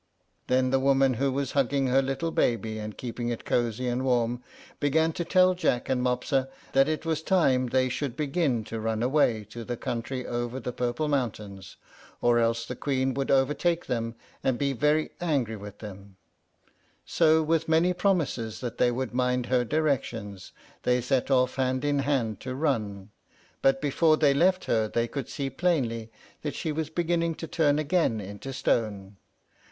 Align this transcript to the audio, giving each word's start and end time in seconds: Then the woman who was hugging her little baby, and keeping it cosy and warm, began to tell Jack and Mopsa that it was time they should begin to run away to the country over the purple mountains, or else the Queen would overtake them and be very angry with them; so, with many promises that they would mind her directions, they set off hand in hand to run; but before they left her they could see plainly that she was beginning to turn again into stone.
Then 0.47 0.71
the 0.71 0.79
woman 0.79 1.13
who 1.21 1.31
was 1.31 1.51
hugging 1.51 1.85
her 1.85 2.01
little 2.01 2.31
baby, 2.31 2.79
and 2.79 2.97
keeping 2.97 3.29
it 3.29 3.45
cosy 3.45 3.87
and 3.87 4.03
warm, 4.03 4.41
began 4.79 5.13
to 5.13 5.23
tell 5.23 5.53
Jack 5.53 5.89
and 5.89 6.01
Mopsa 6.01 6.49
that 6.73 6.89
it 6.89 7.05
was 7.05 7.21
time 7.21 7.67
they 7.67 7.87
should 7.87 8.17
begin 8.17 8.63
to 8.63 8.79
run 8.79 9.03
away 9.03 9.43
to 9.51 9.63
the 9.63 9.77
country 9.77 10.25
over 10.25 10.59
the 10.59 10.73
purple 10.73 11.07
mountains, 11.07 11.77
or 12.19 12.39
else 12.39 12.65
the 12.65 12.75
Queen 12.75 13.13
would 13.13 13.29
overtake 13.29 13.85
them 13.85 14.15
and 14.43 14.57
be 14.57 14.73
very 14.73 15.11
angry 15.21 15.55
with 15.55 15.77
them; 15.77 16.15
so, 17.05 17.43
with 17.43 17.69
many 17.69 17.93
promises 17.93 18.59
that 18.59 18.79
they 18.79 18.89
would 18.91 19.13
mind 19.13 19.45
her 19.45 19.63
directions, 19.63 20.51
they 20.81 20.99
set 20.99 21.29
off 21.29 21.57
hand 21.57 21.85
in 21.85 21.99
hand 21.99 22.39
to 22.39 22.55
run; 22.55 23.11
but 23.61 23.79
before 23.79 24.17
they 24.17 24.33
left 24.33 24.65
her 24.65 24.87
they 24.87 25.07
could 25.07 25.29
see 25.29 25.47
plainly 25.47 26.11
that 26.41 26.55
she 26.55 26.71
was 26.71 26.89
beginning 26.89 27.35
to 27.35 27.45
turn 27.45 27.77
again 27.77 28.19
into 28.19 28.51
stone. 28.51 29.17